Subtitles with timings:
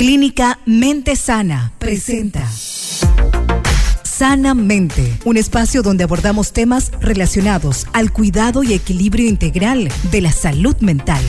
[0.00, 2.42] Clínica Mente Sana presenta
[4.02, 10.74] Sanamente, un espacio donde abordamos temas relacionados al cuidado y equilibrio integral de la salud
[10.80, 11.20] mental.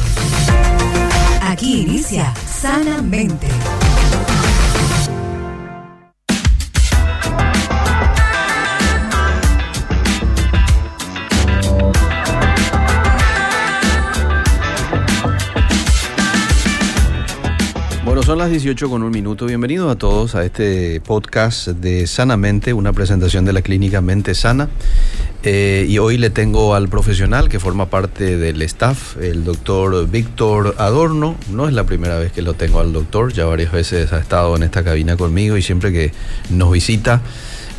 [1.41, 3.47] Aquí inicia Sanamente.
[18.31, 19.45] Son las 18 con un minuto.
[19.45, 24.69] Bienvenidos a todos a este podcast de Sanamente, una presentación de la clínica Mente Sana.
[25.43, 30.75] Eh, y hoy le tengo al profesional que forma parte del staff, el doctor Víctor
[30.77, 31.35] Adorno.
[31.51, 34.55] No es la primera vez que lo tengo al doctor, ya varias veces ha estado
[34.55, 36.13] en esta cabina conmigo y siempre que
[36.51, 37.21] nos visita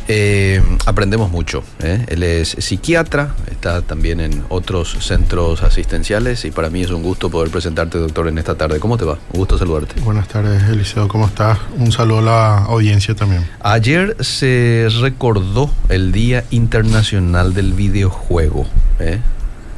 [0.07, 1.63] eh, aprendemos mucho.
[1.81, 2.05] ¿eh?
[2.07, 7.29] Él es psiquiatra, está también en otros centros asistenciales y para mí es un gusto
[7.29, 8.79] poder presentarte, doctor, en esta tarde.
[8.79, 9.17] ¿Cómo te va?
[9.31, 10.01] Un gusto saludarte.
[10.01, 11.07] Buenas tardes, Eliseo.
[11.07, 11.59] ¿Cómo estás?
[11.77, 13.47] Un saludo a la audiencia también.
[13.61, 18.67] Ayer se recordó el Día Internacional del Videojuego.
[18.99, 19.19] ¿eh?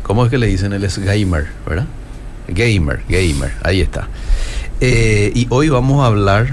[0.03, 0.73] ¿Cómo es que le dicen?
[0.73, 1.85] Él es gamer, ¿verdad?
[2.47, 4.07] Gamer, gamer, ahí está.
[4.79, 6.47] Y hoy vamos a hablar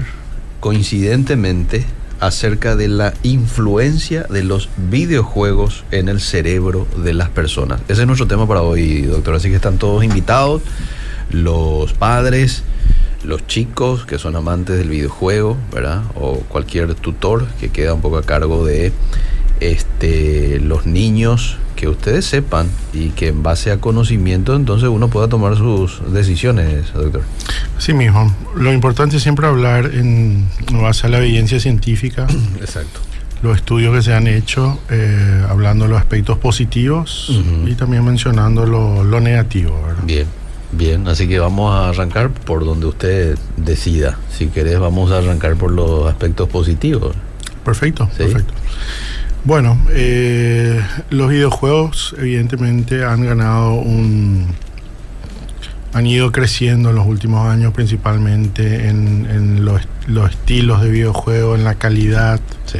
[0.59, 1.85] coincidentemente
[2.25, 7.81] acerca de la influencia de los videojuegos en el cerebro de las personas.
[7.89, 9.35] Ese es nuestro tema para hoy, doctor.
[9.35, 10.61] Así que están todos invitados,
[11.29, 12.63] los padres,
[13.25, 16.03] los chicos que son amantes del videojuego, ¿verdad?
[16.15, 18.93] O cualquier tutor que queda un poco a cargo de
[19.71, 25.27] este, los niños, que ustedes sepan y que en base a conocimiento entonces uno pueda
[25.27, 27.23] tomar sus decisiones, doctor.
[27.77, 28.33] Sí mismo.
[28.55, 32.27] Lo importante es siempre hablar en base a la evidencia científica.
[32.61, 32.99] Exacto.
[33.41, 37.29] Los estudios que se han hecho, eh, hablando de los aspectos positivos
[37.65, 39.77] y también mencionando lo, lo negativo.
[39.85, 40.03] ¿verdad?
[40.05, 40.27] Bien,
[40.71, 44.17] bien, así que vamos a arrancar por donde usted decida.
[44.31, 47.13] Si querés, vamos a arrancar por los aspectos positivos.
[47.65, 48.23] Perfecto, Sí.
[48.23, 48.53] perfecto.
[49.45, 54.47] Bueno, eh, los videojuegos evidentemente han ganado un...
[55.93, 61.55] han ido creciendo en los últimos años principalmente en, en los, los estilos de videojuego,
[61.55, 62.79] en la calidad, Sí.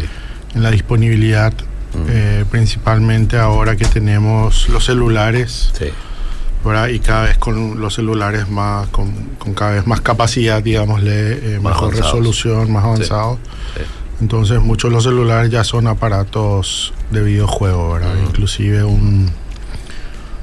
[0.55, 1.53] en la disponibilidad,
[1.93, 2.05] Mm.
[2.09, 5.85] eh, principalmente ahora que tenemos los celulares, Sí.
[6.65, 6.87] ¿verdad?
[6.87, 11.59] Y cada vez con los celulares más, con, con cada vez más capacidad, digámosle, eh,
[11.59, 11.97] mejor avanzados.
[12.05, 13.37] resolución, más avanzado.
[13.75, 13.81] sí.
[14.21, 18.13] Entonces muchos de los celulares ya son aparatos de videojuego, ¿verdad?
[18.25, 19.29] Inclusive un,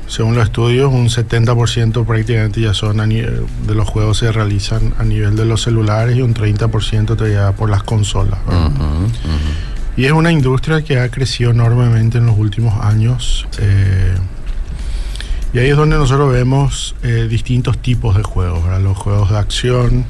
[0.07, 4.93] según los estudios, un 70% prácticamente ya son a nivel de los juegos se realizan
[4.99, 8.39] a nivel de los celulares y un 30% todavía por las consolas.
[9.97, 13.47] Y es una industria que ha crecido enormemente en los últimos años.
[13.59, 14.17] eh,
[15.53, 18.81] y ahí es donde nosotros vemos eh, distintos tipos de juegos, ¿verdad?
[18.81, 20.05] Los juegos de acción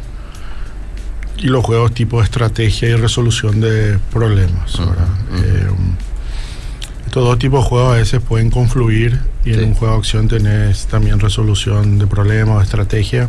[1.39, 4.75] y los juegos tipo estrategia y resolución de problemas.
[4.79, 5.67] Eh,
[7.07, 9.59] estos dos tipos de juegos a veces pueden confluir y Sí.
[9.59, 13.29] en un juego de acción tenés también resolución de problemas o estrategia.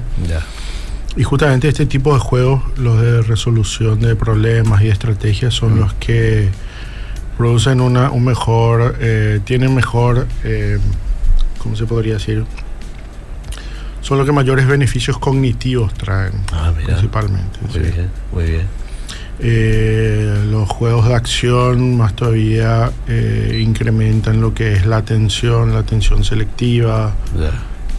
[1.18, 5.94] Y justamente este tipo de juegos, los de resolución de problemas y estrategias, son los
[5.96, 6.50] que
[7.38, 10.78] producen una, un mejor, eh, tienen mejor, eh,
[11.58, 12.46] ¿cómo se podría decir?
[14.02, 16.88] Son los que mayores beneficios cognitivos traen, Ah, mira.
[16.88, 17.60] principalmente.
[17.62, 17.80] Muy sí.
[17.80, 18.68] bien, muy bien.
[19.44, 25.80] Eh, los juegos de acción más todavía eh, incrementan lo que es la atención, la
[25.80, 27.14] atención selectiva,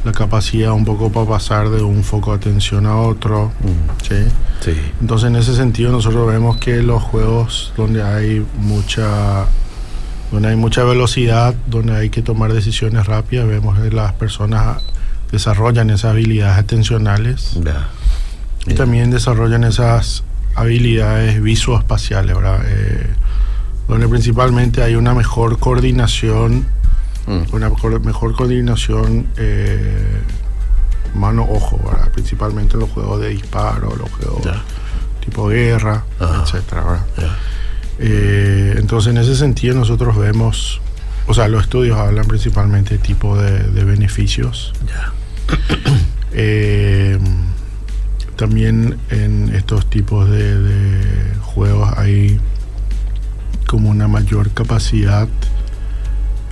[0.05, 3.53] la capacidad un poco para pasar de un foco de atención a otro.
[3.61, 4.15] Mm, ¿sí?
[4.61, 4.73] Sí.
[5.01, 9.47] Entonces en ese sentido nosotros vemos que los juegos donde hay mucha
[10.31, 14.79] donde hay mucha velocidad, donde hay que tomar decisiones rápidas, vemos que las personas
[15.33, 17.89] desarrollan esas habilidades atencionales Ya.
[18.67, 20.23] y también desarrollan esas
[20.55, 22.61] habilidades visoespaciales, ¿verdad?
[22.67, 23.07] Eh,
[23.89, 26.67] donde principalmente hay una mejor coordinación,
[27.27, 27.71] Mm, una
[28.01, 30.21] mejor coordinación eh,
[31.15, 32.11] mano-ojo, ¿verdad?
[32.13, 34.61] Principalmente en los juegos de disparo, los juegos Ya.
[35.25, 36.43] tipo guerra, Ajá.
[36.43, 37.07] etcétera, ¿verdad?
[38.01, 40.81] Eh, entonces, en ese sentido, nosotros vemos,
[41.29, 44.73] o sea, los estudios hablan principalmente de tipo de, de beneficios.
[44.89, 45.13] Ya.
[46.35, 47.19] Eh,
[48.37, 52.41] también en estos tipos de, de juegos hay
[53.67, 55.29] como una mayor capacidad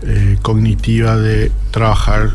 [0.03, 2.33] eh, cognitiva de trabajar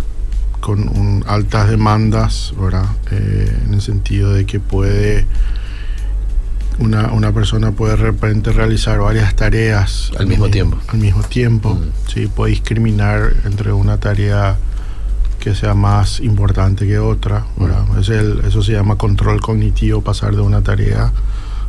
[0.60, 2.86] con un- altas demandas, ¿verdad?
[3.12, 5.28] Eh, en el sentido de que puede
[6.80, 10.78] una, una persona puede de repente realizar varias tareas Al mismo tiempo.
[10.88, 12.10] Al mismo tiempo, Mm.
[12.12, 14.58] sí, puede discriminar entre una tarea
[15.45, 17.45] que sea más importante que otra.
[18.00, 21.13] Es el, eso se llama control cognitivo, pasar de una tarea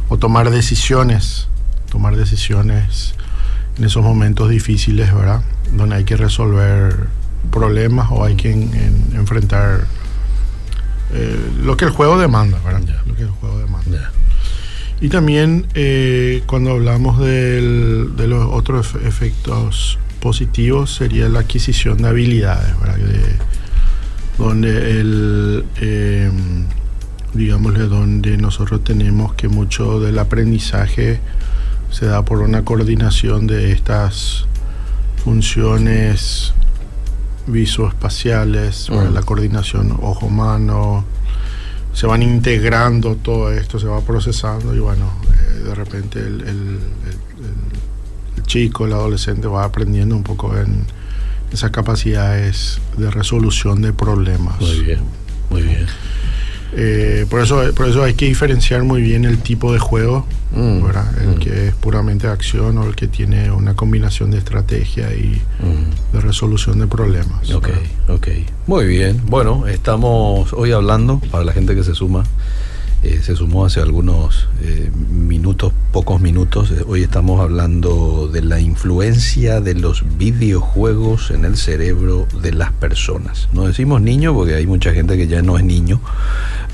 [0.08, 1.48] o tomar decisiones,
[1.90, 3.14] tomar decisiones
[3.76, 5.42] en esos momentos difíciles, ¿verdad?
[5.74, 6.96] Donde hay que resolver
[7.50, 9.84] problemas o hay que enfrentar
[11.12, 12.80] eh, lo que el juego demanda, ¿verdad?
[13.04, 14.10] Lo que el juego demanda.
[15.02, 22.80] Y también eh, cuando hablamos de los otros efectos positivos sería la adquisición de habilidades,
[22.80, 22.96] ¿verdad?
[24.38, 26.30] Donde el, eh,
[27.34, 31.20] digámosle, donde nosotros tenemos que mucho del aprendizaje
[31.90, 34.46] se da por una coordinación de estas
[35.24, 36.52] funciones
[37.46, 39.14] visoespaciales, mm.
[39.14, 41.04] la coordinación ojo-mano,
[41.92, 46.78] se van integrando todo esto, se va procesando y bueno, eh, de repente el, el,
[48.44, 50.84] chico, el adolescente va aprendiendo un poco en
[51.52, 54.60] esas capacidades de resolución de problemas.
[54.60, 55.00] Muy bien,
[55.50, 55.86] muy bien.
[56.78, 60.84] Eh, por, eso, por eso hay que diferenciar muy bien el tipo de juego, mm,
[61.20, 61.38] el mm.
[61.38, 66.14] que es puramente acción o el que tiene una combinación de estrategia y mm.
[66.14, 67.50] de resolución de problemas.
[67.52, 67.68] Ok,
[68.08, 68.28] ok.
[68.66, 69.22] Muy bien.
[69.26, 72.24] Bueno, estamos hoy hablando, para la gente que se suma,
[73.06, 76.72] eh, se sumó hace algunos eh, minutos, pocos minutos.
[76.88, 83.48] Hoy estamos hablando de la influencia de los videojuegos en el cerebro de las personas.
[83.52, 86.00] No decimos niño porque hay mucha gente que ya no es niño,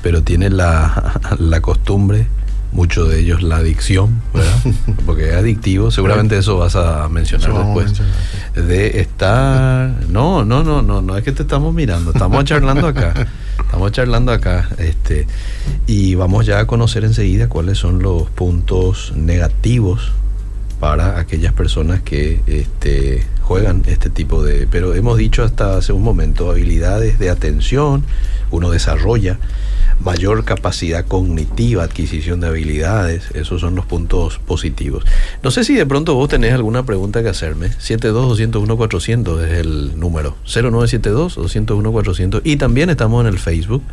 [0.01, 2.27] pero tiene la, la costumbre
[2.73, 4.73] mucho de ellos la adicción, ¿verdad?
[5.05, 7.93] Porque es adictivo, seguramente eso vas a mencionar después.
[8.55, 13.13] De estar, no, no, no, no, no es que te estamos mirando, estamos charlando acá,
[13.73, 15.25] estamos charlando acá, este,
[15.87, 20.11] y vamos ya a conocer enseguida cuáles son los puntos negativos
[20.79, 26.01] para aquellas personas que este, juegan este tipo de, pero hemos dicho hasta hace un
[26.01, 28.03] momento, habilidades de atención,
[28.51, 29.37] uno desarrolla
[29.99, 35.05] mayor capacidad cognitiva, adquisición de habilidades, esos son los puntos positivos.
[35.43, 37.69] No sé si de pronto vos tenés alguna pregunta que hacerme.
[37.69, 40.35] 72-201-400 es el número.
[40.45, 42.41] 0972-201-400.
[42.43, 43.83] Y también estamos en el Facebook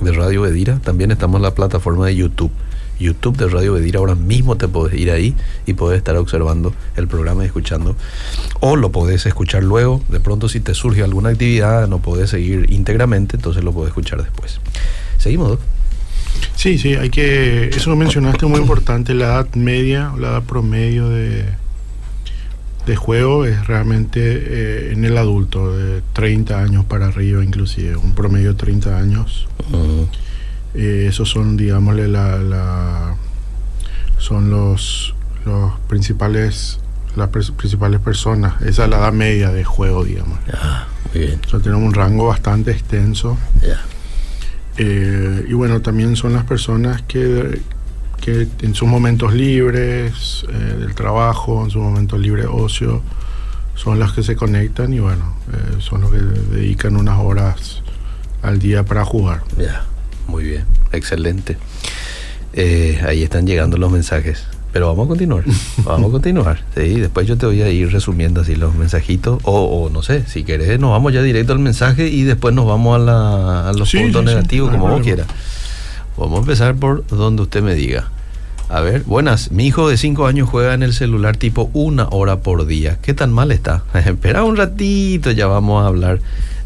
[0.00, 2.50] de Radio Bedira, también estamos en la plataforma de YouTube.
[2.98, 5.34] YouTube de Radio Bedira, ahora mismo te podés ir ahí
[5.66, 7.96] y podés estar observando el programa y escuchando.
[8.60, 12.70] O lo podés escuchar luego, de pronto si te surge alguna actividad, no podés seguir
[12.70, 14.60] íntegramente, entonces lo podés escuchar después.
[15.18, 15.58] Seguimos,
[16.54, 17.68] Sí, sí, hay que.
[17.68, 19.14] Eso lo mencionaste muy importante.
[19.14, 21.44] La edad media o la edad promedio de,
[22.86, 28.14] de juego es realmente eh, en el adulto, de 30 años para arriba, inclusive, un
[28.14, 29.48] promedio de 30 años.
[30.76, 33.16] Eh, esos son, digámosle, la, la,
[34.18, 35.14] son los,
[35.44, 36.80] los principales
[37.16, 38.60] las principales personas.
[38.62, 40.38] Esa es la edad media de juego, digamos.
[40.52, 41.40] Ah, muy bien.
[41.40, 43.36] tenemos un rango bastante extenso.
[44.76, 47.62] Eh, y bueno, también son las personas que,
[48.20, 53.02] que en sus momentos libres eh, del trabajo, en sus momentos libres ocio,
[53.74, 57.82] son las que se conectan y bueno, eh, son los que dedican unas horas
[58.42, 59.42] al día para jugar.
[59.56, 59.86] Ya,
[60.26, 61.56] muy bien, excelente.
[62.54, 64.46] ahí están llegando los mensajes.
[64.76, 65.42] Pero vamos a continuar,
[65.84, 66.58] vamos a continuar.
[66.74, 69.40] Sí, después yo te voy a ir resumiendo así los mensajitos.
[69.44, 73.00] O, no sé, si querés, nos vamos ya directo al mensaje y después nos vamos
[73.08, 75.28] a, los puntos negativos, como vos quieras.
[76.18, 78.10] Vamos a empezar por donde usted me diga.
[78.68, 79.50] A ver, buenas.
[79.50, 82.98] Mi hijo de 5 años juega en el celular tipo una hora por día.
[83.00, 83.82] ¿Qué tan mal está?
[83.94, 86.18] Espera un ratito, ya vamos a hablar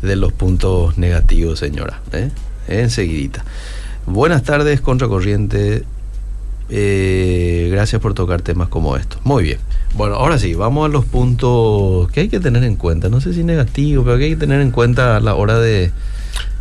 [0.02, 2.00] de los puntos negativos, señora.
[2.10, 2.30] ¿eh?
[2.68, 3.44] Enseguidita.
[4.06, 5.84] Buenas tardes, Contracorriente.
[6.68, 9.20] Eh, gracias por tocar temas como estos.
[9.24, 9.58] Muy bien.
[9.94, 13.08] Bueno, ahora sí, vamos a los puntos que hay que tener en cuenta.
[13.08, 15.90] No sé si negativo, pero que hay que tener en cuenta a la hora de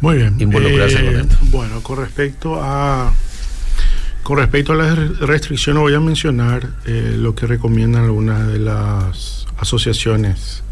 [0.01, 0.35] Muy bien.
[0.39, 1.37] involucrarse con eh, esto.
[1.51, 3.13] Bueno, con respecto a
[4.23, 9.47] con respecto a las restricciones, voy a mencionar eh, lo que recomiendan algunas de las
[9.57, 10.63] asociaciones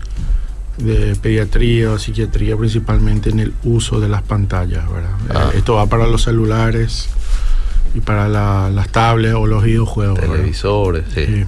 [0.78, 4.86] de pediatría o psiquiatría, principalmente en el uso de las pantallas.
[5.30, 5.52] Ah.
[5.56, 7.10] esto va para los celulares,
[7.94, 8.28] y para
[8.70, 10.20] las tablets o los videojuegos.
[10.20, 11.46] Televisores, sí.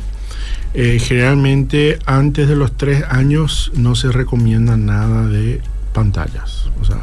[0.74, 5.62] Eh, generalmente antes de los tres años no se recomienda nada de
[5.94, 6.70] pantallas.
[6.80, 7.00] O sea,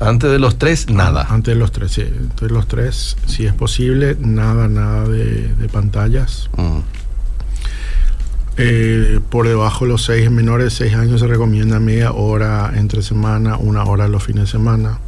[0.00, 1.26] antes de los tres, nada.
[1.30, 2.02] Antes de los tres, sí.
[2.02, 6.50] Antes de los tres, si es posible, nada, nada de, pantallas.
[6.56, 6.78] Mm.
[8.58, 13.02] Eh, por debajo de los seis, menores de seis años se recomienda media hora entre
[13.02, 14.98] semana, una hora los fines de semana.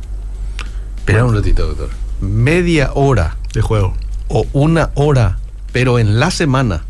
[0.98, 1.88] Espera un ratito, doctor
[2.20, 3.94] media hora de juego
[4.26, 5.38] o una hora,
[5.72, 6.82] pero en la semana.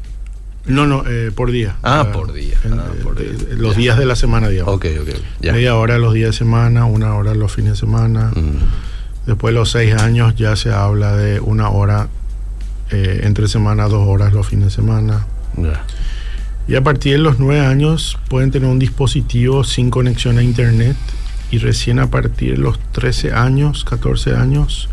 [0.67, 1.77] No, no, eh, por día.
[1.83, 2.57] Ah, sea, por día.
[2.65, 3.45] en- Ah, por de- día.
[3.51, 3.79] de- los Ya.
[3.79, 4.75] días de la semana, digamos.
[4.75, 5.09] Ok, ok,
[5.41, 5.53] ya.
[5.53, 8.33] Media hora los días de semana, una hora los fines de semana.
[8.35, 12.09] Mm, Después de los seis años ya se habla de una hora
[12.91, 15.27] eh, entre semana, dos horas los fines de semana.
[15.59, 15.85] ya.
[16.69, 20.97] Y a partir de los nueve años pueden tener un dispositivo sin conexión a internet
[21.51, 24.89] y recién a partir de los 13 años, 14 años,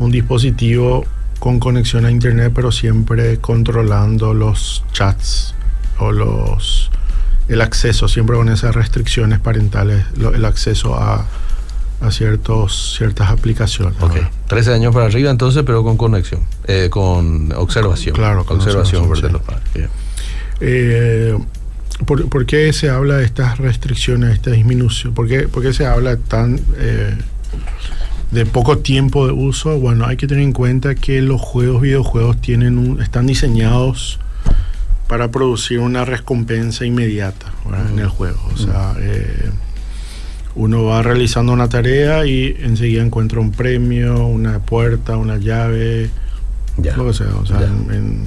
[0.00, 1.04] un dispositivo
[1.38, 5.54] con conexión a internet pero siempre controlando los chats
[6.00, 6.90] o los
[7.48, 11.24] el acceso, siempre con esas restricciones parentales, lo- el acceso a,
[12.02, 13.94] a ciertos, ciertas aplicaciones.
[14.02, 14.14] Ok.
[14.14, 14.30] ¿verdad?
[14.48, 16.42] 13 años para arriba entonces, pero con conexión.
[16.66, 18.14] Eh, con observación.
[18.14, 19.72] Claro, con observación por observación, de los padres.
[19.74, 19.88] Bien.
[20.60, 21.36] Eh,
[22.06, 25.14] ¿por, por qué se habla de estas restricciones, esta disminución?
[25.14, 27.14] ¿Por qué, por qué se habla tan eh,
[28.30, 29.78] de poco tiempo de uso?
[29.78, 34.18] Bueno, hay que tener en cuenta que los juegos, videojuegos, tienen un- están diseñados
[35.08, 37.46] para producir una recompensa inmediata
[37.90, 38.38] en el juego.
[38.52, 39.50] O sea, eh,
[40.54, 46.10] uno va realizando una tarea y enseguida encuentra un premio, una puerta, una llave,
[46.76, 46.94] Ya.
[46.96, 48.26] lo que sea, o sea, en-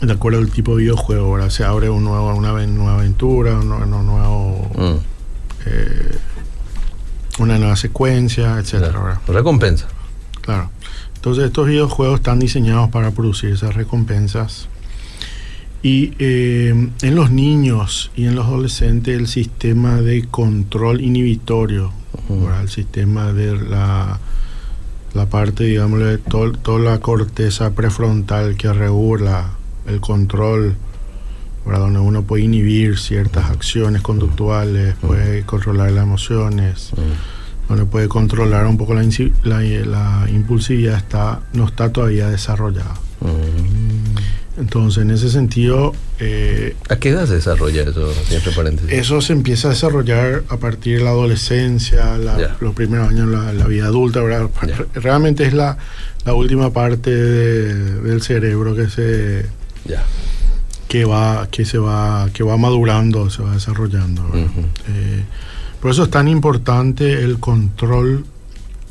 [0.00, 1.50] de acuerdo al tipo de videojuego, ¿verdad?
[1.50, 4.98] Se abre un nuevo, una nueva aventura, un, un nuevo, Mm,
[5.66, 6.18] eh,
[7.40, 8.98] una nueva secuencia, etcétera.
[9.00, 9.20] ¿verdad?
[9.28, 9.86] Recompensa.
[10.40, 10.70] Claro.
[11.16, 14.68] Entonces estos videojuegos están diseñados para producir esas recompensas.
[15.82, 21.92] Y eh, en los niños y en los adolescentes el sistema de control inhibitorio,
[22.28, 22.46] Ujú.
[22.46, 22.62] ¿verdad?
[22.62, 24.18] el sistema de la,
[25.14, 29.50] la parte, digamos, de tol- toda la corteza prefrontal que regula
[29.88, 30.74] el control,
[31.66, 31.80] ¿verdad?
[31.80, 36.90] donde uno puede inhibir ciertas acciones conductuales, puede controlar las emociones,
[37.68, 42.94] donde puede controlar un poco la, insi- la, la impulsividad, está, no está todavía desarrollada.
[44.58, 48.12] Entonces, en ese sentido, eh, ¿A qué edad se desarrolla eso?
[48.92, 53.36] Eso se empieza a desarrollar a partir de la adolescencia, la- los primeros años de
[53.36, 54.20] la, la vida adulta.
[54.94, 55.78] Realmente es la,
[56.24, 59.46] la última parte de- del cerebro que se
[59.88, 60.04] Ya.
[60.88, 64.22] que va que se va que va madurando, se va desarrollando.
[64.34, 65.24] Eh,
[65.80, 68.24] por eso es tan importante el control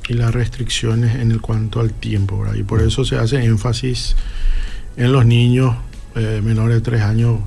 [0.09, 2.55] y las restricciones en el cuanto al tiempo, ¿verdad?
[2.55, 4.15] Y por eso se hace énfasis
[4.95, 5.75] en los niños
[6.15, 7.39] eh, menores de tres años,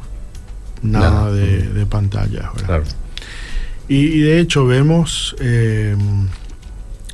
[0.83, 1.33] nada Nada.
[1.33, 2.67] de, de pantalla, ¿verdad?
[2.67, 2.85] Claro.
[3.89, 5.97] Y, y de hecho vemos, eh,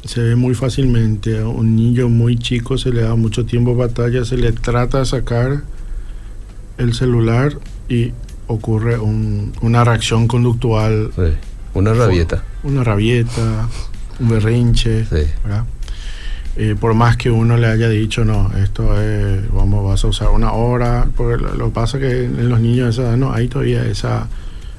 [0.05, 3.87] se ve muy fácilmente, a un niño muy chico se le da mucho tiempo a
[3.87, 5.63] pantalla, se le trata de sacar
[6.79, 8.13] el celular y
[8.47, 11.23] ocurre un- una reacción conductual, Sí.
[11.75, 12.43] Una rabieta.
[12.63, 13.69] una rabieta,
[14.21, 15.07] un berrinche.
[16.59, 20.29] Eh, por más que uno le haya dicho, no, esto es, vamos, vas a usar
[20.31, 23.49] una hora, porque lo, que pasa que en los niños de esa edad no hay
[23.49, 24.27] todavía esa,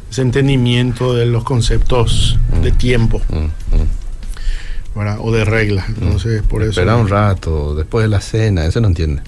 [0.10, 4.98] ese entendimiento de los conceptos de tiempo, Mm, mm.
[4.98, 5.18] ¿verdad?
[5.22, 5.88] O de reglas.
[5.90, 6.72] Entonces, por eso...
[6.72, 9.22] Espera un rato, después de la cena, ese no entiende.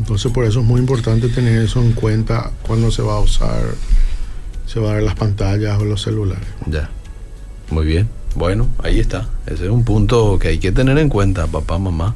[0.00, 3.62] Entonces, por eso es muy importante tener eso en cuenta cuando se va a usar,
[4.66, 6.48] se va a ver las pantallas o los celulares.
[6.66, 6.88] Ya.
[7.70, 8.08] Muy bien.
[8.34, 9.28] Bueno, ahí está.
[9.46, 12.14] Ese es un punto que hay que tener en cuenta, papá, mamá.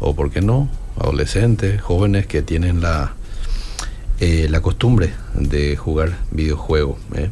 [0.00, 0.68] O, ¿por qué no?
[1.00, 3.14] Adolescentes, jóvenes que tienen la,
[4.20, 6.98] eh, la costumbre de jugar videojuegos.
[7.14, 7.30] ¿eh?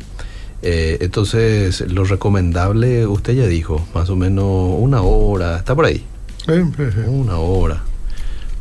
[0.62, 6.02] Eh, entonces, lo recomendable, usted ya dijo, más o menos una hora, está por ahí,
[6.48, 6.64] eh.
[7.08, 7.82] una hora.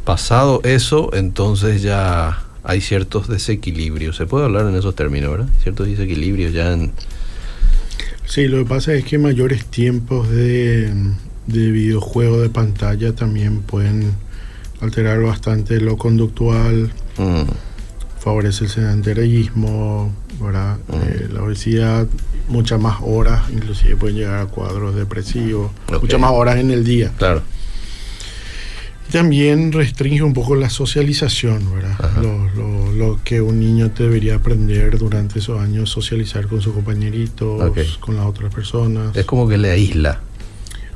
[0.05, 4.15] Pasado eso, entonces ya hay ciertos desequilibrios.
[4.15, 5.47] Se puede hablar en esos términos, ¿verdad?
[5.61, 6.91] Ciertos desequilibrios ya en...
[8.25, 10.91] Sí, lo que pasa es que mayores tiempos de,
[11.47, 14.13] de videojuego de pantalla también pueden
[14.81, 17.43] alterar bastante lo conductual, Mm,
[18.19, 20.77] favorece el sedentarismo, ¿verdad?
[20.93, 22.07] Eh, la obesidad,
[22.49, 25.71] muchas más horas, inclusive pueden llegar a cuadros depresivos,
[26.01, 27.11] muchas más horas en el día.
[27.17, 27.41] claro.
[29.11, 31.97] También restringe un poco la socialización, ¿verdad?
[32.21, 37.71] Lo, lo- lo que un niño debería aprender durante esos años, socializar con sus compañeritos,
[37.99, 39.15] con las otras personas.
[39.15, 40.21] Es como que le aísla.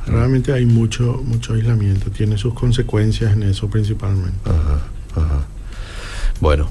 [0.08, 4.40] Realmente hay mucho, mucho aislamiento, tiene sus consecuencias en eso principalmente.
[4.46, 4.82] Ajá,
[5.16, 5.46] ajá.
[6.42, 6.70] Bueno,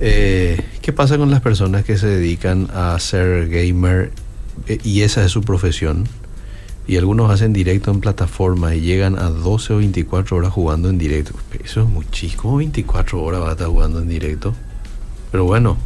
[0.00, 4.10] eh, ¿qué pasa con las personas que se dedican a ser gamer
[4.68, 6.08] eh, y esa es su profesión?
[6.88, 10.98] Y algunos hacen directo en plataforma y llegan a 12 o 24 horas jugando en
[10.98, 11.34] directo.
[11.62, 12.42] Eso es muchísimo.
[12.42, 14.54] ¿Cómo 24 horas va a estar jugando en directo?
[15.30, 15.76] Pero bueno,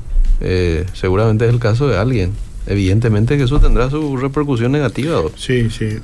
[0.41, 2.31] eh, seguramente es el caso de alguien.
[2.67, 5.21] Evidentemente que eso tendrá su repercusión negativa.
[5.37, 5.99] Sí, sí.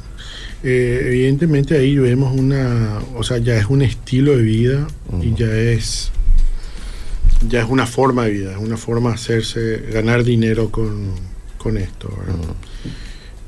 [0.65, 4.89] Eh, evidentemente ahí vemos una, o sea, ya es un estilo de vida
[5.23, 6.11] y ya es
[7.49, 11.13] ya es una forma de vida, es una forma de hacerse, ganar dinero con,
[11.57, 12.13] con esto.
[12.19, 12.55] ¿verdad?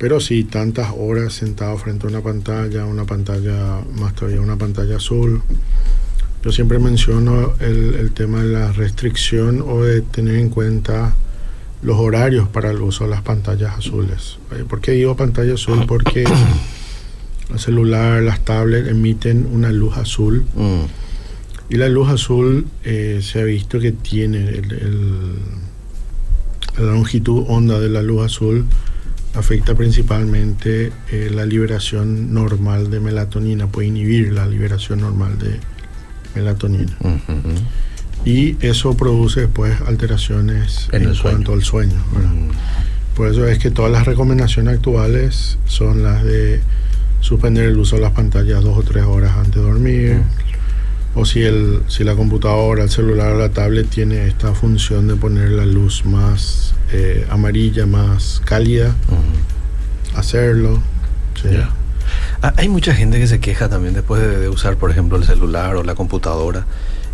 [0.00, 4.96] Pero sí, tantas horas sentado frente a una pantalla, una pantalla, más todavía una pantalla
[4.96, 5.42] azul.
[6.42, 11.14] Yo siempre menciono el, el tema de la restricción o de tener en cuenta
[11.82, 14.38] los horarios para el uso de las pantallas azules.
[14.52, 15.84] Eh, ¿Por qué digo pantalla azul?
[15.86, 16.24] Porque
[17.52, 20.46] el celular, las tablets emiten una luz azul.
[20.56, 20.84] Mm.
[21.68, 25.34] Y la luz azul eh, se ha visto que tiene el- el-
[26.78, 28.64] la longitud onda de la luz azul
[29.34, 35.60] afecta principalmente eh, la liberación normal de melatonina, puede inhibir la liberación normal de
[36.34, 36.96] melatonina.
[38.24, 41.96] Y eso produce después alteraciones En cuanto al sueño.
[43.16, 46.60] Por eso es que todas las recomendaciones actuales son las de
[47.20, 50.22] suspender el uso de las pantallas dos o tres horas antes de dormir.
[51.14, 55.16] O si, el, si la computadora, el celular o la tablet tiene esta función de
[55.16, 58.94] poner la luz más eh, amarilla, más cálida,
[60.14, 60.80] hacerlo.
[61.40, 61.48] ¿sí?
[62.42, 65.24] Ah, Hay mucha gente que se queja también después de, de usar, por ejemplo, el
[65.24, 66.66] celular o la computadora.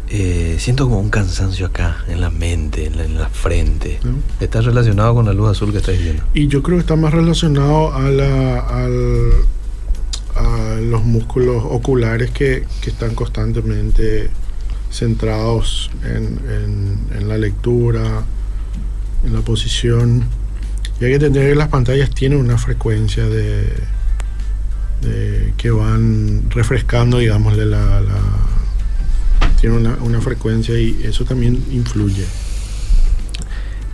[0.09, 3.99] Eh, siento como un cansancio acá, en la mente, en la, en la frente.
[4.05, 4.12] ¿no?
[4.41, 6.23] ¿Está relacionado con la luz azul que estáis viendo?
[6.33, 9.33] Y yo creo que está más relacionado a, la, al-
[10.37, 14.31] a los músculos oculares que, que están constantemente
[14.90, 16.38] centrados en,
[17.19, 18.25] en- la lectura,
[19.25, 20.25] en la posición.
[21.00, 23.64] Y hay que entender que las pantallas tienen una frecuencia de,
[25.02, 27.64] de que van refrescando, digamos, la,
[28.00, 28.02] la-
[29.61, 32.25] tiene una, una frecuencia y eso también influye.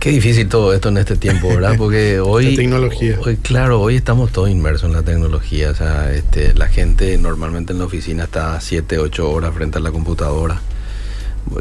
[0.03, 1.75] Qué difícil todo esto en este tiempo, ¿verdad?
[1.77, 2.49] Porque hoy...
[2.49, 3.17] La tecnología.
[3.23, 5.69] Hoy, claro, hoy estamos todos inmersos en la tecnología.
[5.69, 9.81] O sea, este, la gente normalmente en la oficina está 7, 8 horas frente a
[9.81, 10.59] la computadora.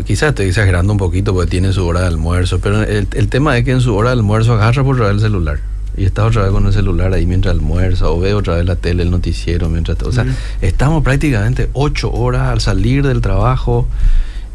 [0.04, 3.56] Quizás estoy exagerando un poquito porque tiene su hora de almuerzo, pero el, el tema
[3.56, 5.60] es que en su hora de almuerzo agarra por otra vez el celular.
[5.96, 8.74] Y está otra vez con el celular ahí mientras almuerza, o ve otra vez la
[8.74, 10.02] tele, el noticiero, mientras...
[10.02, 10.26] O sea,
[10.60, 13.86] estamos prácticamente 8 horas al salir del trabajo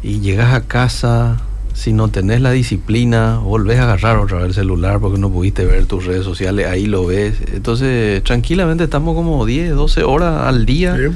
[0.02, 1.40] y llegas a casa,
[1.78, 5.64] si no tenés la disciplina, volvés a agarrar otra vez el celular porque no pudiste
[5.64, 7.34] ver tus redes sociales, ahí lo ves.
[7.54, 11.14] Entonces, tranquilamente estamos como 10, 12 horas al día ¿sí?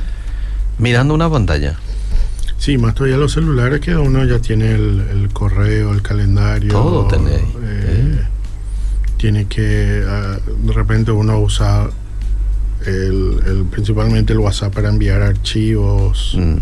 [0.78, 1.74] mirando una pantalla.
[2.58, 6.70] Sí, más todavía los celulares que uno ya tiene el, el correo, el calendario.
[6.72, 8.20] Todo tenés, eh,
[9.16, 11.88] Tiene que, ah, de repente uno usa
[12.86, 16.56] el, el- principalmente el WhatsApp para enviar archivos, Mm.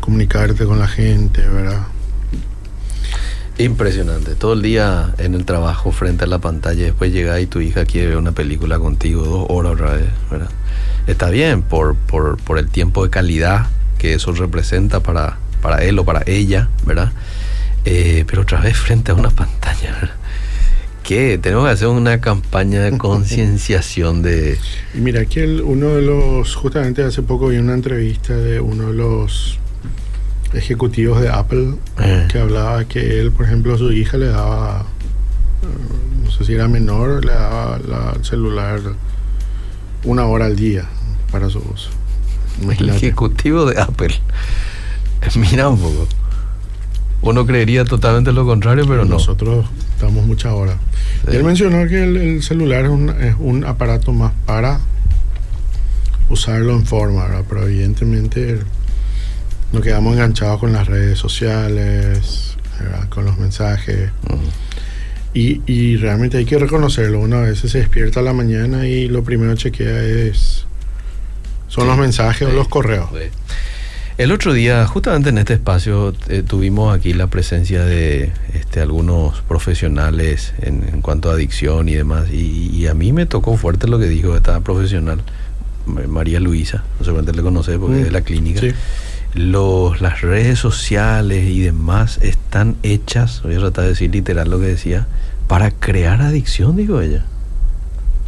[0.00, 1.82] comunicarte con la gente, ¿verdad?
[3.62, 4.34] Impresionante.
[4.34, 6.84] Todo el día en el trabajo frente a la pantalla.
[6.84, 10.06] Después llega y tu hija quiere ver una película contigo dos horas otra vez.
[10.30, 10.48] ¿verdad?
[11.06, 13.66] Está bien por, por, por el tiempo de calidad
[13.98, 17.12] que eso representa para, para él o para ella, ¿verdad?
[17.84, 19.92] Eh, pero otra vez frente a una pantalla.
[19.92, 20.14] ¿verdad?
[21.02, 21.38] ¿Qué?
[21.38, 24.58] Tenemos que hacer una campaña de concienciación de...
[24.94, 28.86] Y mira, que el- uno de los, justamente hace poco vi una entrevista de uno
[28.88, 29.58] de los
[30.54, 32.26] ejecutivos de Apple Eh.
[32.30, 34.84] que hablaba que él, por ejemplo, a su hija le daba,
[35.62, 38.80] eh, no sé si era menor, le daba la- el celular
[40.04, 40.84] una hora al día
[41.30, 41.90] para su uso.
[42.78, 44.14] El ejecutivo de Apple.
[45.36, 46.08] Mira un poco.
[47.22, 49.10] Uno creería totalmente lo contrario, pero no.
[49.16, 49.66] Nosotros
[50.00, 50.76] damos muchas horas.
[51.28, 51.36] Sí.
[51.36, 54.80] Él mencionó que el, el celular es un, es un aparato más para
[56.30, 57.44] usarlo en forma, ¿verdad?
[57.48, 58.60] pero evidentemente
[59.72, 63.08] nos quedamos enganchados con las redes sociales, ¿verdad?
[63.08, 64.10] con los mensajes.
[64.28, 64.34] Mm.
[65.32, 67.20] Y, y realmente hay que reconocerlo.
[67.20, 70.66] Uno a veces se despierta a la mañana y lo primero que chequea es
[71.68, 73.08] son los mensajes o los correos.
[73.12, 73.28] Sí.
[74.18, 79.40] El otro día, justamente en este espacio, eh, tuvimos aquí la presencia de este, algunos
[79.42, 82.28] profesionales en, en cuanto a adicción y demás.
[82.30, 85.22] Y, y a mí me tocó fuerte lo que dijo esta profesional,
[85.86, 87.98] Ma- María Luisa, no seguramente le conoce porque Mm.
[88.00, 88.60] es de la clínica.
[88.60, 88.72] Sí.
[89.34, 94.58] Los, las redes sociales y demás están hechas, voy a tratar de decir literal lo
[94.58, 95.06] que decía,
[95.46, 97.24] para crear adicción, digo ella.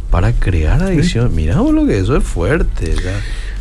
[0.09, 1.33] Para crear adicción.
[1.35, 2.93] Miramos lo que eso es fuerte.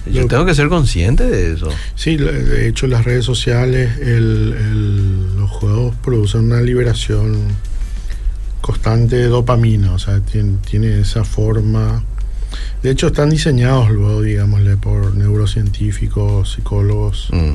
[0.06, 1.68] yo Lo- tengo que ser consciente de eso.
[1.94, 7.38] Sí, de hecho las redes sociales, el- el- los juegos producen una liberación
[8.60, 12.04] constante de dopamina, o sea, tiene, tiene esa forma.
[12.82, 17.54] De hecho están diseñados luego, digámosle, por neurocientíficos, psicólogos, Mm,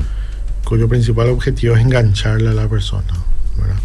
[0.64, 3.12] cuyo principal objetivo es engancharle a la persona,
[3.56, 3.76] ¿verdad?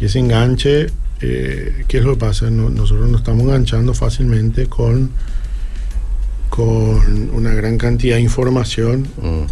[0.00, 0.86] Y ese enganche,
[1.20, 2.50] eh, ¿qué es lo que pasa?
[2.50, 5.10] No- nosotros nos estamos enganchando fácilmente con,
[6.48, 9.42] con una gran cantidad de información mm,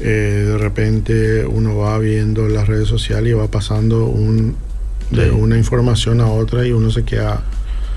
[0.00, 4.54] eh, de repente uno va viendo las redes sociales y va pasando un,
[5.10, 7.42] de una información a otra y uno se queda...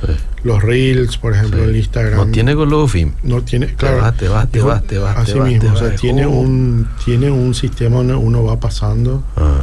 [0.06, 0.14] Sí.
[0.44, 1.70] Los reels, por ejemplo, Sí.
[1.70, 2.16] el Instagram.
[2.28, 3.14] No tiene color fin.
[3.24, 5.70] no tiene claro vas, te vas, te vas, te vas, te así vas, mismo te
[5.70, 9.62] o sea tiene un tiene un sistema donde uno va pasando Ah,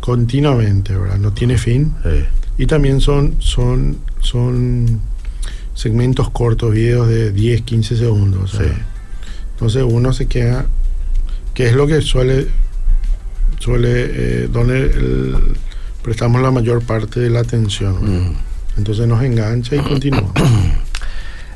[0.00, 2.24] continuamente verdad no tiene fin sí.
[2.58, 5.00] y también son son son
[5.74, 8.72] segmentos cortos videos de 10 15 segundos o sea, Sí.
[9.52, 10.66] entonces uno se queda
[11.54, 12.48] que es lo que suele
[13.60, 15.36] suele eh, donde el-
[16.02, 18.30] prestamos la mayor parte de la atención ¿verdad?
[18.30, 18.34] Mm.
[18.76, 20.32] Entonces nos engancha y continúa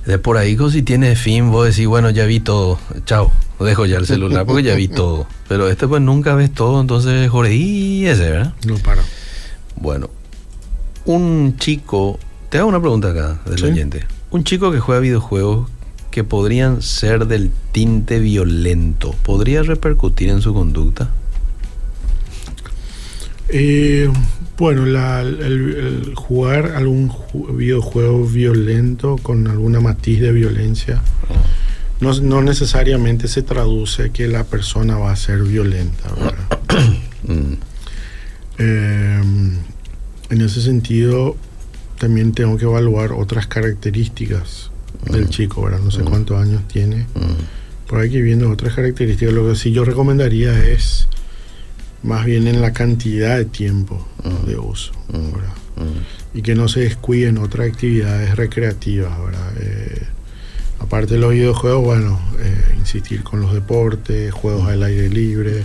[0.06, 2.78] De por ahí, si tiene fin, vos decís, bueno, ya vi todo.
[3.04, 3.32] Chao.
[3.58, 5.26] Dejo ya el celular porque ya vi todo.
[5.48, 8.54] Pero este pues nunca ves todo, entonces joreí ese, ¿verdad?
[8.66, 9.02] no para
[9.76, 10.10] Bueno,
[11.06, 12.18] un chico,
[12.50, 13.64] te hago una pregunta acá del Sí.
[13.66, 14.04] oyente.
[14.30, 15.70] Un chico que juega videojuegos
[16.10, 21.10] que podrían ser del tinte violento, ¿podría repercutir en su conducta?
[23.48, 24.10] Eh,
[24.58, 31.02] bueno, la- el, el jugar algún ju- videojuego violento con alguna matiz de violencia
[32.00, 36.10] no, no necesariamente se traduce que la persona va a ser violenta.
[37.28, 37.54] Mm,
[38.58, 39.20] Eh,
[40.30, 41.36] en ese sentido,
[41.98, 44.70] también tengo que evaluar otras características
[45.10, 45.62] del chico.
[45.64, 45.80] ¿verdad?
[45.80, 47.06] No sé cuántos años tiene.
[47.14, 51.08] mm, Por aquí viendo otras características, lo que sí yo recomendaría es
[52.02, 54.46] más bien en la cantidad de tiempo mm.
[54.46, 54.92] de uso.
[55.08, 55.32] Mm.
[55.32, 55.54] ¿verdad?
[55.76, 56.38] Mm.
[56.38, 59.18] Y que no se descuiden otras actividades recreativas.
[59.18, 59.52] ¿verdad?
[59.60, 60.06] Eh,
[60.78, 65.62] aparte de los videojuegos, bueno, eh, insistir con los deportes, juegos al aire libre.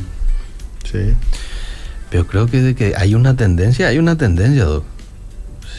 [0.90, 1.14] ¿sí?
[2.10, 4.86] Pero creo que, hay una tendencia, hay una tendencia, Doc.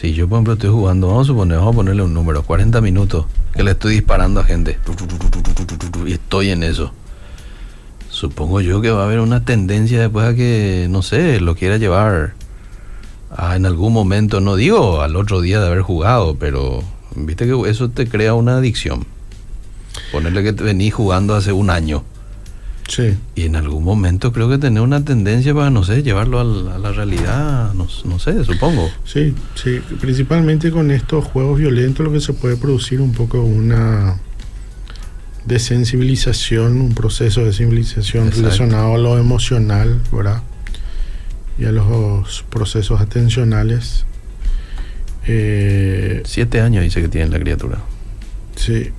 [0.01, 2.81] Si yo, por ejemplo, estoy jugando, vamos a suponer, vamos a ponerle un número, 40
[2.81, 4.77] minutos, que le estoy disparando a gente.
[6.05, 6.91] Y estoy en eso
[8.23, 11.75] Supongo yo que va a haber una tendencia después a que, no sé, lo quiera
[11.75, 12.35] llevar
[13.29, 16.81] a, en algún momento, no digo al otro día de haber jugado, pero
[17.17, 19.05] viste que eso te crea una adicción.
[20.13, 22.05] Ponerle que te venís jugando hace un año.
[22.87, 26.69] Sí, Y en algún momento creo que tener una tendencia para, no sé, llevarlo al-
[26.69, 28.89] a la, realidad, no, no sé, supongo.
[29.03, 29.81] sí, sí.
[29.99, 34.15] Principalmente con estos juegos violentos lo que se puede producir un poco una
[35.45, 38.41] desensibilización, un proceso de sensibilización Exacto.
[38.43, 40.41] relacionado a lo emocional, ¿verdad?
[41.57, 44.05] Y a los procesos atencionales.
[45.27, 47.79] Eh, Siete años dice que tiene la criatura.
[48.55, 48.91] sí,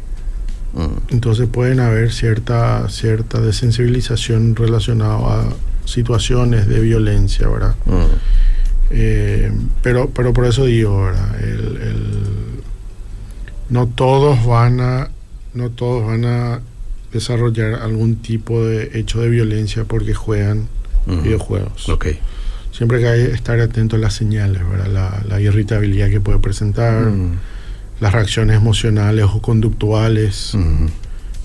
[0.77, 5.45] Mm, entonces pueden haber cierta, cierta desensibilización relacionada a
[5.85, 7.77] situaciones de violencia, ¿verdad?
[7.87, 7.93] mm,
[8.91, 9.53] Eh,
[9.83, 11.41] pero, pero por eso digo, ¿verdad?
[11.43, 12.61] El- el-
[13.71, 15.11] no todos van a,
[15.55, 16.61] no todos van a
[17.13, 20.69] desarrollar algún tipo de hecho de violencia porque juegan
[21.07, 21.89] videojuegos.
[21.89, 22.07] Ok.
[22.73, 24.89] Siempre que hay que estar atento a las señales, ¿verdad?
[24.89, 27.13] La, la irritabilidad que puede presentar,
[28.01, 30.57] las reacciones emocionales o conductuales,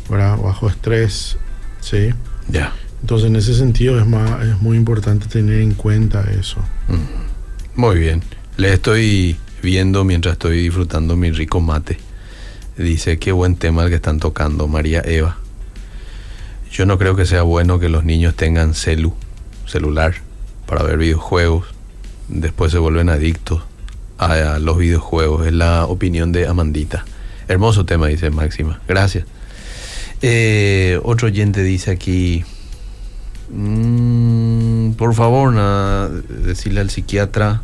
[0.10, 0.38] ¿verdad?
[0.38, 1.38] Bajo estrés,
[1.82, 2.10] ¿sí?
[2.48, 2.74] Ya.
[3.02, 6.58] Entonces en ese sentido es, más, es muy importante tener en cuenta eso.
[7.76, 8.24] Muy bien.
[8.58, 11.98] Le estoy viendo mientras estoy disfrutando mi rico mate.
[12.80, 15.36] Dice, qué buen tema el que están tocando, María Eva.
[16.72, 19.13] Yo no creo que sea bueno que los niños tengan celu,
[19.65, 20.13] celular,
[20.65, 21.65] para ver videojuegos.
[22.30, 23.63] Después se vuelven adictos
[24.18, 25.46] a, los videojuegos.
[25.46, 27.04] Es la opinión de Amandita.
[27.50, 28.80] Hermoso tema, dice Máxima.
[28.88, 29.26] Gracias.
[30.22, 32.46] Eh, otro oyente dice aquí,
[33.52, 35.54] mm, por favor,
[36.30, 37.62] decirle al psiquiatra,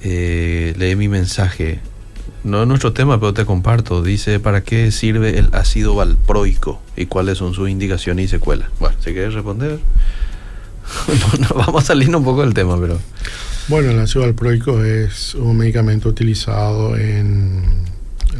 [0.00, 1.80] eh, lee mi mensaje.
[2.46, 4.02] No es nuestro tema, pero te comparto.
[4.02, 6.80] Dice, ¿para qué sirve el ácido valproico?
[6.96, 8.68] ¿Y cuáles son sus indicaciones y secuelas?
[8.78, 9.80] Bueno, si quieres responder.
[11.08, 13.00] No, no, vamos a salir un poco del tema, pero...
[13.66, 17.64] Bueno, el ácido valproico es un medicamento utilizado en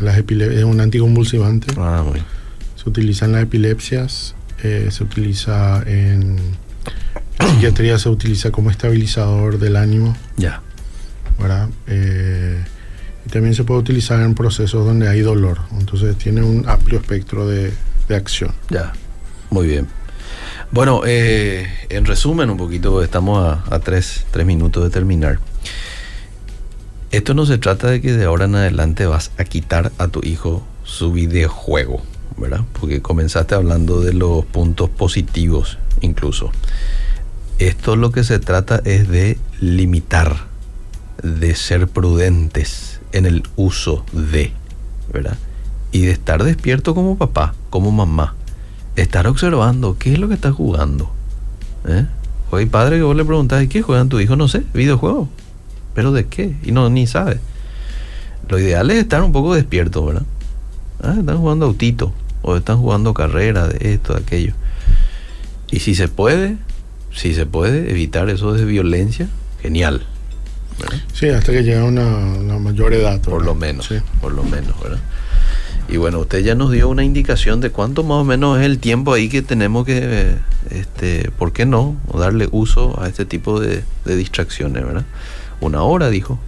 [0.00, 1.74] las epilepsias, es un anticonvulsivante.
[1.76, 2.26] Ah, muy bien.
[2.76, 6.36] Se utiliza en las epilepsias, eh, se utiliza en,
[7.40, 10.62] psiquiatría, se utiliza como estabilizador del ánimo, Ya.
[11.40, 11.68] ¿verdad?
[11.88, 12.62] Eh,
[13.26, 15.58] y también se puede utilizar en procesos donde hay dolor.
[15.78, 17.72] Entonces tiene un amplio espectro de,
[18.08, 18.52] de acción.
[18.70, 18.92] Ya,
[19.50, 19.88] muy bien.
[20.70, 25.40] Bueno, eh, en resumen un poquito, estamos a, a tres, tres minutos de terminar.
[27.10, 30.20] Esto no se trata de que de ahora en adelante vas a quitar a tu
[30.22, 32.02] hijo su videojuego,
[32.36, 32.60] ¿verdad?
[32.80, 36.52] Porque comenzaste hablando de los puntos positivos incluso.
[37.58, 40.46] Esto lo que se trata es de limitar,
[41.22, 44.52] de ser prudentes en el uso de,
[45.12, 45.36] ¿verdad?
[45.92, 48.34] Y de estar despierto como papá, como mamá
[48.96, 51.10] estar observando qué es lo que está jugando.
[51.86, 52.06] ¿Eh?
[52.50, 54.36] Hoy padre que vos le preguntás, ¿qué juegan tu hijo?
[54.36, 55.28] No sé, videojuegos.
[55.94, 56.56] ¿Pero de qué?
[56.64, 57.40] Y no, ni sabe.
[58.48, 60.24] Lo ideal es estar un poco despierto, ¿verdad?
[61.02, 64.54] Ah, están jugando autito, o están jugando carrera, de esto, de aquello.
[65.70, 66.56] Y si se puede,
[67.12, 69.28] si se puede evitar eso de violencia,
[69.60, 70.06] genial.
[70.78, 70.98] ¿Verdad?
[71.12, 73.20] Sí, hasta que llega una, una mayor edad.
[73.20, 73.96] Por lo menos, Sí.
[74.20, 74.98] por lo menos, ¿verdad?
[75.88, 78.78] Y bueno, usted ya nos dio una indicación de cuánto más o menos es el
[78.80, 80.34] tiempo ahí que tenemos que,
[80.70, 81.96] este, ¿por qué no?
[82.12, 85.04] Darle uso a este tipo de, de distracciones, ¿verdad?
[85.60, 86.40] Una hora, dijo.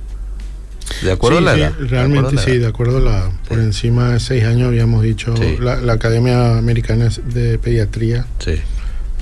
[1.02, 1.72] De acuerdo Sí, a la edad.
[1.78, 3.30] realmente a sí, de acuerdo a la...
[3.46, 3.64] Por Sí.
[3.64, 8.54] encima de seis años habíamos dicho, la, la Academia Americana de Pediatría Sí,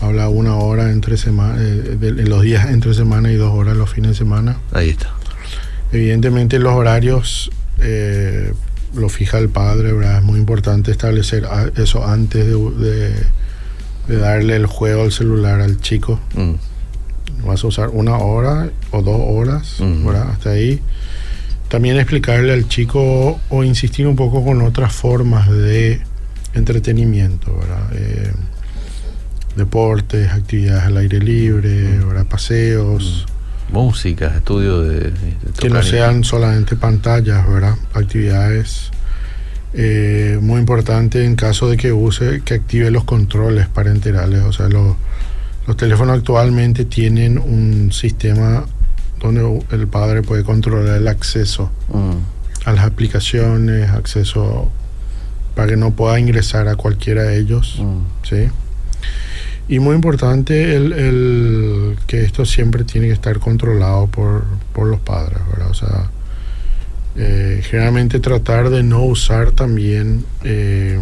[0.01, 3.77] habla una hora entre semana, eh, de- en los días entre semana y dos horas
[3.77, 4.59] los fines de semana.
[4.73, 5.11] ahí está.
[5.93, 8.53] Evidentemente los horarios eh,
[8.95, 10.19] lo fija el padre, ¿verdad?
[10.19, 13.27] Es muy importante establecer eso antes de, de-
[14.09, 16.21] de darle el juego al celular al chico.
[16.35, 16.53] Mm,
[17.47, 20.07] Vas a usar una hora o dos horas, Ujú.
[20.09, 20.31] ¿verdad?
[20.31, 20.81] Hasta ahí.
[21.69, 26.01] También explicarle al chico o insistir un poco con otras formas de
[26.55, 27.91] entretenimiento, ¿verdad?
[27.93, 28.33] Eh,
[29.57, 32.27] deportes, actividades al aire libre, ¿verdad?
[32.27, 33.27] Paseos.
[33.71, 35.11] Música, estudio de...
[35.11, 35.13] de
[35.59, 37.75] que no sean solamente pantallas, ¿verdad?
[37.95, 38.91] Actividades
[39.73, 44.43] eh, muy importante en caso de que use, que active los controles parenterales.
[44.45, 44.97] O sea, los,
[45.67, 48.65] los teléfonos actualmente tienen un sistema
[49.21, 54.71] donde el padre puede controlar el acceso Mm, a las aplicaciones, acceso
[55.55, 57.79] para que no pueda ingresar a cualquiera de ellos.
[57.81, 58.49] mm, ¿sí?
[59.69, 65.01] Y muy importante el, el que esto siempre tiene que estar controlado por, por los
[65.01, 65.71] padres, ¿verdad?
[65.71, 66.11] O sea,
[67.17, 70.25] eh, generalmente tratar de no usar también...
[70.45, 71.01] eh,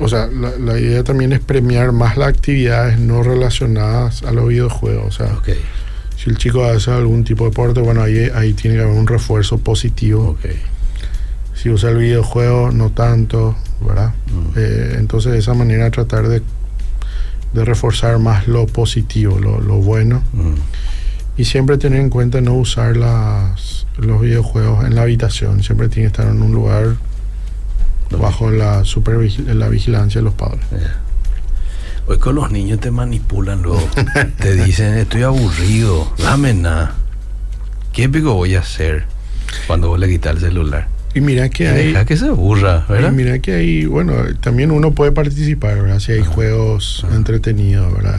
[0.00, 4.48] o sea, la, la idea también es premiar más las actividades no relacionadas a los
[4.48, 5.06] videojuegos.
[5.06, 5.40] O sea,
[6.16, 9.06] si el chico hace algún tipo de deporte, bueno, ahí, ahí tiene que haber un
[9.06, 10.36] refuerzo positivo.
[11.54, 14.12] Si usa el videojuego, no tanto, ¿verdad?
[14.26, 14.56] Mm.
[14.56, 16.42] Eh, entonces, de esa manera tratar de,
[17.52, 20.22] de reforzar más lo positivo, lo, lo bueno.
[20.32, 20.54] Mm,
[21.36, 25.62] Y siempre tener en cuenta no usar las, los videojuegos en la habitación.
[25.62, 26.96] Siempre tiene que estar en un lugar
[28.20, 30.60] bajo la, supervigi- la vigilancia de los padres.
[32.06, 33.88] Hoy con los niños te manipulan luego.
[34.38, 36.94] te dicen, estoy aburrido, dame nada.
[37.92, 39.04] ¿Qué pico voy a hacer
[39.66, 40.88] cuando vos le quitas el celular?
[41.14, 41.86] Y mira que Y hay...
[41.88, 43.12] deja que se aburra, y ¿verdad?
[43.12, 45.98] mira que hay, bueno, también uno puede participar, ¿verdad?
[46.00, 46.30] Si hay Ajá.
[46.30, 47.16] juegos Ajá.
[47.16, 48.18] entretenidos, ¿verdad?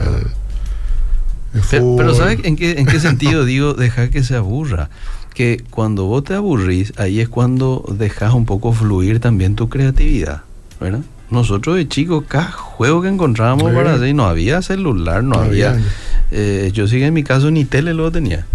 [1.70, 2.14] Pero.
[2.14, 4.90] ¿sabes en qué, en qué sentido digo dejar que se aburra?
[5.34, 10.42] Que cuando vos te aburrís, ahí es cuando dejas un poco fluir también tu creatividad,
[10.80, 11.00] ¿verdad?
[11.30, 15.70] Nosotros de chicos, cada juego que encontrábamos para hacer, no había celular, no, No había...
[15.70, 15.84] había.
[16.30, 18.46] eh, yo sí que en mi caso ni tele luego tenía.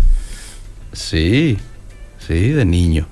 [0.93, 1.57] Sí,
[2.25, 3.07] sí, de niño.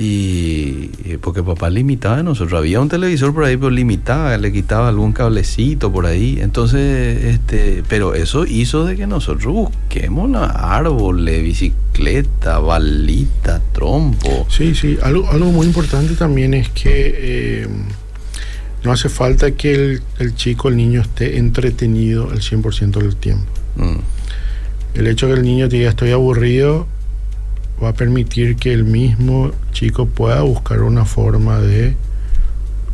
[0.00, 2.58] Y y porque papá limitaba a nosotros.
[2.58, 6.38] Había un televisor por ahí, pero limitaba, le quitaba algún cablecito por ahí.
[6.40, 14.46] Entonces, este, pero eso hizo de que nosotros busquemos la árboles, bicicleta, balita, trompo.
[14.48, 14.98] Sí, sí.
[15.02, 17.68] Algo, algo muy importante también es que eh,
[18.84, 23.50] no hace falta que el, el chico, el niño esté entretenido el 100% del tiempo.
[23.76, 23.98] Mm,
[24.94, 26.86] El hecho de que el niño te diga estoy aburrido
[27.82, 31.96] va a permitir que el mismo chico pueda buscar una forma de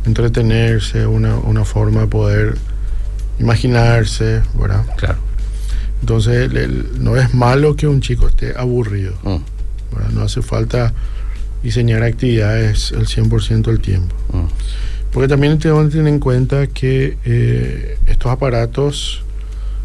[0.05, 2.57] entretenerse, una, una forma de poder
[3.39, 4.85] imaginarse, ¿verdad?
[4.97, 5.17] claro.
[6.01, 9.13] Entonces el- el- no es malo que un chico esté aburrido.
[9.23, 9.37] Mm.
[10.15, 10.93] No hace falta
[11.63, 14.15] diseñar actividades el 100% del tiempo.
[14.31, 14.45] mm,
[15.11, 19.23] Porque también tenemos que tener en cuenta que eh, estos aparatos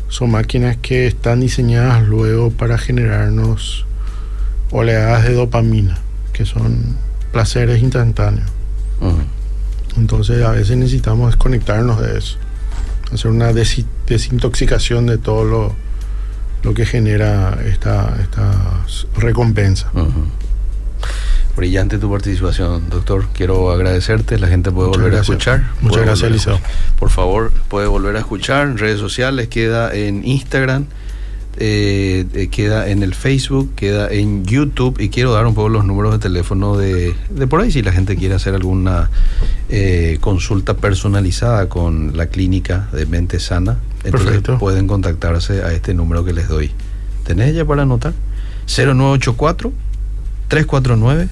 [0.09, 3.87] son máquinas que están diseñadas luego para generarnos
[4.73, 5.99] oleadas de dopamina,
[6.33, 6.97] que son
[7.31, 8.49] placeres instantáneos.
[9.97, 12.39] Entonces a veces necesitamos desconectarnos de eso,
[13.13, 15.75] hacer una desi- desintoxicación de todo lo,
[16.63, 19.93] lo que genera esta, estas recompensas.
[19.95, 20.25] Ujú.
[21.57, 23.27] Brillante tu participación, doctor.
[23.35, 24.39] Quiero agradecerte.
[24.39, 25.29] La gente puede Muchas volver gracias.
[25.29, 25.61] a escuchar.
[25.83, 26.61] Muchas Puede gracias, Eliseo.
[26.99, 28.69] Por favor, puede volver a escuchar.
[28.69, 30.87] En redes sociales queda en Instagram,
[31.57, 34.99] eh, eh, queda en el Facebook, queda en YouTube.
[35.01, 37.93] Y quiero dar un poco los números de teléfono de, de por ahí si la
[37.93, 39.11] gente quiere hacer alguna
[39.69, 43.79] eh, consulta personalizada con la clínica de mente sana.
[44.05, 44.59] Entonces Perfecto.
[44.59, 46.71] pueden contactarse a este número que les doy.
[47.25, 48.13] ¿Tenés ya para anotar?
[48.67, 49.73] 0984
[50.49, 51.29] 349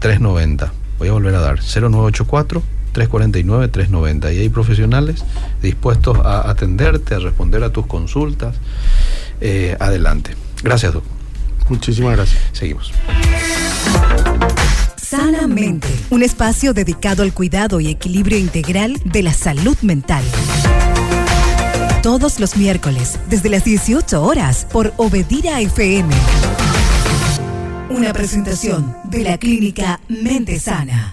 [0.00, 0.72] 390.
[0.98, 2.62] Voy a volver a dar 0984
[2.94, 4.34] 349-390.
[4.34, 5.24] Y hay profesionales
[5.60, 8.56] dispuestos a atenderte, a responder a tus consultas.
[9.40, 10.34] Eh, adelante.
[10.62, 11.12] Gracias, doctor.
[11.68, 12.40] Muchísimas gracias.
[12.52, 12.92] Seguimos.
[14.96, 20.24] Sanamente, un espacio dedicado al cuidado y equilibrio integral de la salud mental.
[22.02, 26.12] Todos los miércoles, desde las 18 horas, por Obedira FM.
[27.90, 31.12] Una presentación de la clínica Mente Sana.